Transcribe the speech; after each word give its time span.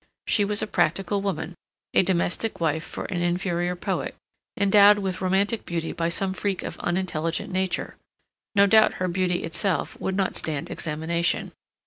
She 0.25 0.43
was 0.43 0.63
a 0.63 0.65
practical 0.65 1.21
woman, 1.21 1.53
a 1.93 2.01
domestic 2.01 2.59
wife 2.59 2.83
for 2.83 3.05
an 3.05 3.21
inferior 3.21 3.75
poet, 3.75 4.15
endowed 4.59 4.97
with 4.97 5.21
romantic 5.21 5.63
beauty 5.63 5.91
by 5.91 6.09
some 6.09 6.33
freak 6.33 6.63
of 6.63 6.79
unintelligent 6.79 7.51
Nature. 7.53 7.97
No 8.55 8.65
doubt 8.65 8.95
her 8.95 9.07
beauty 9.07 9.43
itself 9.43 9.95
would 10.01 10.15
not 10.17 10.35
stand 10.35 10.71
examination. 10.71 11.51